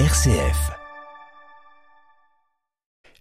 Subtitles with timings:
[0.00, 0.72] RCF.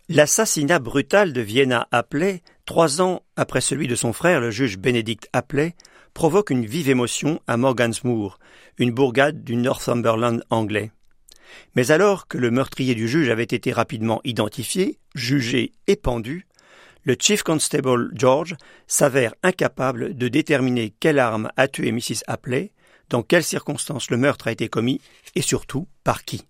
[0.09, 5.29] L'assassinat brutal de Vienna Appley, trois ans après celui de son frère, le juge Bénédicte
[5.33, 5.75] Appley,
[6.15, 8.39] provoque une vive émotion à Morgansmoor,
[8.79, 10.89] une bourgade du Northumberland anglais.
[11.75, 16.47] Mais alors que le meurtrier du juge avait été rapidement identifié, jugé et pendu,
[17.03, 18.55] le Chief Constable George
[18.87, 22.23] s'avère incapable de déterminer quelle arme a tué Mrs.
[22.25, 22.71] Appley,
[23.11, 25.01] dans quelles circonstances le meurtre a été commis
[25.35, 26.47] et surtout par qui.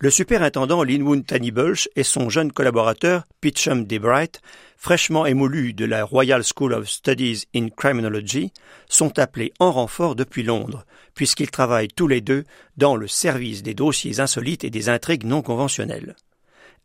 [0.00, 4.40] Le superintendant Linwood Tannibulch et son jeune collaborateur Pitcham DeBright,
[4.76, 8.52] fraîchement émolus de la Royal School of Studies in Criminology,
[8.88, 10.84] sont appelés en renfort depuis Londres,
[11.16, 12.44] puisqu'ils travaillent tous les deux
[12.76, 16.14] dans le service des dossiers insolites et des intrigues non conventionnelles.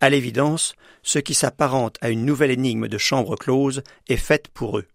[0.01, 0.73] À l'évidence,
[1.03, 4.87] ce qui s'apparente à une nouvelle énigme de chambre close est faite pour eux.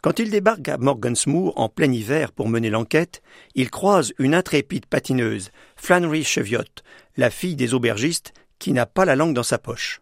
[0.00, 3.20] Quand ils débarquent à Morgansmoor en plein hiver pour mener l'enquête,
[3.56, 6.62] ils croisent une intrépide patineuse, Flannery Cheviot,
[7.16, 10.00] la fille des aubergistes, qui n'a pas la langue dans sa poche.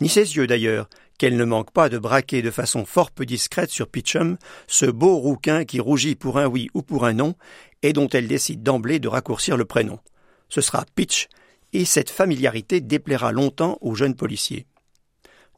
[0.00, 3.70] Ni ses yeux d'ailleurs, qu'elle ne manque pas de braquer de façon fort peu discrète
[3.70, 7.34] sur Pitchum, ce beau rouquin qui rougit pour un oui ou pour un non,
[7.82, 9.98] et dont elle décide d'emblée de raccourcir le prénom.
[10.48, 11.28] Ce sera Pitch,
[11.72, 14.66] et cette familiarité déplaira longtemps aux jeunes policiers.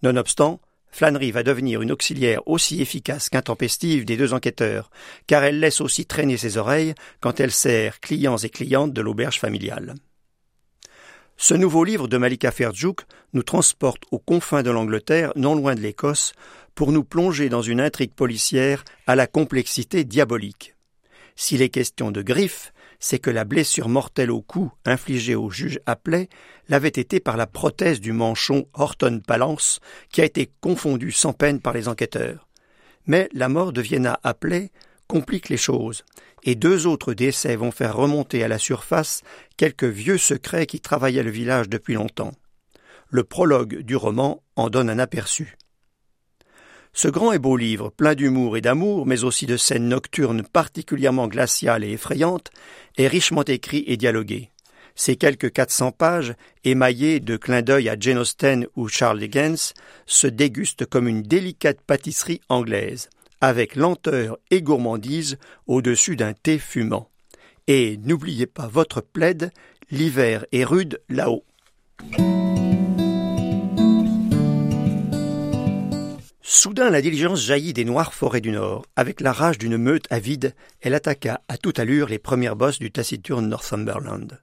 [0.02, 0.60] Nonobstant,
[0.95, 4.92] Flannery va devenir une auxiliaire aussi efficace qu'intempestive des deux enquêteurs,
[5.27, 9.41] car elle laisse aussi traîner ses oreilles quand elle sert clients et clientes de l'auberge
[9.41, 9.97] familiale.
[11.37, 13.00] Ce nouveau livre de Malika Ferjouk
[13.33, 16.33] nous transporte aux confins de l'Angleterre, non loin de l'Écosse,
[16.77, 20.77] pour nous plonger dans une intrigue policière à la complexité diabolique.
[21.34, 22.72] S'il est question de griffes,
[23.05, 26.30] c'est que la blessure mortelle au cou infligée au juge Appley
[26.70, 31.60] l'avait été par la prothèse du manchon Horton Palance, qui a été confondue sans peine
[31.60, 32.48] par les enquêteurs.
[33.05, 34.70] Mais la mort de Vienna Appley
[35.06, 36.02] complique les choses,
[36.44, 39.20] et deux autres décès vont faire remonter à la surface
[39.58, 42.32] quelques vieux secrets qui travaillaient le village depuis longtemps.
[43.10, 45.58] Le prologue du roman en donne un aperçu.
[46.97, 51.27] Ce grand et beau livre, plein d'humour et d'amour, mais aussi de scènes nocturnes particulièrement
[51.27, 52.50] glaciales et effrayantes,
[52.97, 54.50] est richement écrit et dialogué.
[54.94, 59.75] Ces quelques 400 pages, émaillées de clins d'œil à Jane Austen ou Charles Dickens,
[60.06, 63.10] se dégustent comme une délicate pâtisserie anglaise,
[63.41, 67.10] avec lenteur et gourmandise au-dessus d'un thé fumant.
[67.66, 69.50] Et n'oubliez pas votre plaide,
[69.91, 71.44] l'hiver est rude là-haut.
[76.47, 78.84] Soudain, la diligence jaillit des noires forêts du Nord.
[78.97, 82.91] Avec la rage d'une meute avide, elle attaqua à toute allure les premières bosses du
[82.91, 84.38] taciturne Northumberland.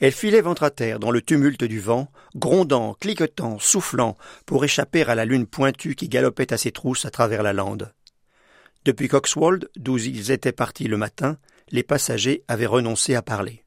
[0.00, 5.04] Elle filait ventre à terre dans le tumulte du vent, grondant, cliquetant, soufflant, pour échapper
[5.04, 7.94] à la lune pointue qui galopait à ses trousses à travers la lande.
[8.84, 11.38] Depuis Coxwold, d'où ils étaient partis le matin,
[11.70, 13.65] les passagers avaient renoncé à parler.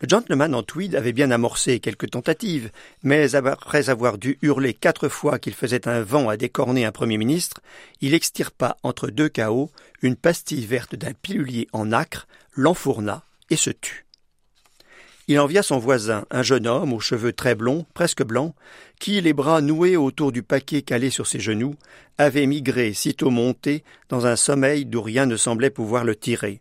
[0.00, 2.70] Le gentleman en tweed avait bien amorcé quelques tentatives,
[3.02, 7.16] mais après avoir dû hurler quatre fois qu'il faisait un vent à décorner un Premier
[7.16, 7.60] ministre,
[8.00, 9.70] il extirpa entre deux chaos
[10.02, 14.04] une pastille verte d'un pilulier en acre, l'enfourna et se tut.
[15.26, 18.54] Il envia son voisin, un jeune homme aux cheveux très blonds, presque blancs,
[19.00, 21.76] qui, les bras noués autour du paquet calé sur ses genoux,
[22.18, 26.60] avait migré, sitôt monté, dans un sommeil d'où rien ne semblait pouvoir le tirer.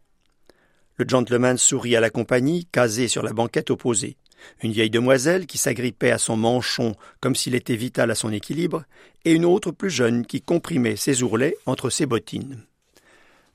[0.98, 4.18] Le gentleman sourit à la compagnie, casée sur la banquette opposée.
[4.62, 8.84] Une vieille demoiselle qui s'agrippait à son manchon comme s'il était vital à son équilibre,
[9.26, 12.64] et une autre plus jeune qui comprimait ses ourlets entre ses bottines.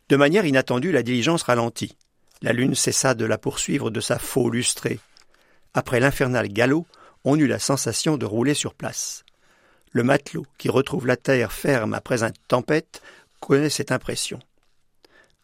[0.08, 1.96] De manière inattendue, la diligence ralentit.
[2.40, 5.00] La lune cessa de la poursuivre de sa faux lustrée.
[5.74, 6.86] Après l'infernal galop,
[7.24, 9.24] on eut la sensation de rouler sur place.
[9.92, 13.02] Le matelot, qui retrouve la terre ferme après une tempête,
[13.40, 14.38] connaît cette impression.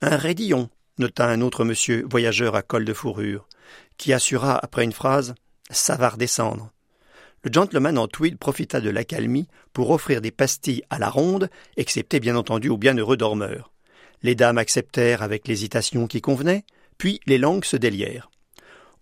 [0.01, 0.69] Un raidillon,
[0.99, 3.49] nota un autre monsieur voyageur à col de fourrure,
[3.97, 5.35] qui assura après une phrase
[5.71, 6.71] Ça va redescendre.
[7.43, 12.21] Le gentleman en tweed profita de l'accalmie pour offrir des pastilles à la ronde, excepté
[12.21, 13.71] bien entendu aux bienheureux dormeurs.
[14.23, 16.65] Les dames acceptèrent avec l'hésitation qui convenait,
[16.97, 18.31] puis les langues se délièrent.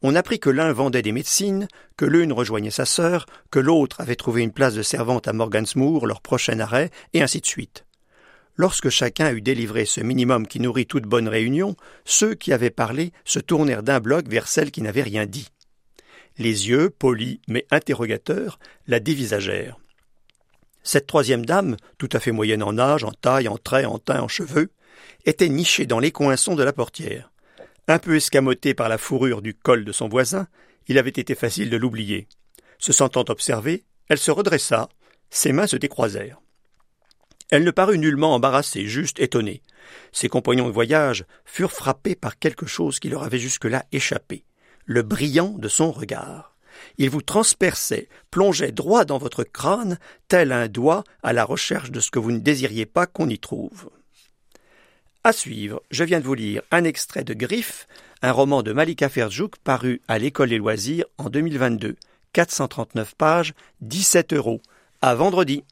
[0.03, 4.17] On apprit que l'un vendait des médecines, que l'une rejoignait sa sœur, que l'autre avait
[4.17, 7.85] trouvé une place de servante à Morgansmoor, leur prochain arrêt, et ainsi de suite.
[8.57, 13.13] Lorsque chacun eut délivré ce minimum qui nourrit toute bonne réunion, ceux qui avaient parlé
[13.25, 15.49] se tournèrent d'un bloc vers celles qui n'avaient rien dit.
[16.39, 19.79] Les yeux, polis mais interrogateurs, la dévisagèrent.
[20.83, 24.21] Cette troisième dame, tout à fait moyenne en âge, en taille, en traits, en teint,
[24.21, 24.71] en cheveux,
[25.25, 27.31] était nichée dans les coinçons de la portière.
[27.89, 30.47] Un peu escamoté par la fourrure du col de son voisin,
[30.89, 32.27] il avait été facile de l'oublier.
[32.79, 34.89] Se sentant observée, elle se redressa,
[35.31, 36.42] ses mains se décroisèrent.
[37.53, 39.61] Elle ne parut nullement embarrassée, juste étonnée.
[40.11, 44.45] Ses compagnons de voyage furent frappés par quelque chose qui leur avait jusque-là échappé.
[44.87, 46.57] le brillant de son regard.
[46.99, 52.01] Il vous transperçait, plongeait droit dans votre crâne, tel un doigt à la recherche de
[52.01, 53.91] ce que vous ne désiriez pas qu'on y trouve.
[55.23, 57.87] À suivre, je viens de vous lire un extrait de Griffe,
[58.23, 61.97] un roman de Malika Ferjouk paru à l'École des loisirs en 2022.
[62.33, 63.53] 439 pages,
[63.83, 64.63] 17 euros.
[65.03, 65.65] À vendredi.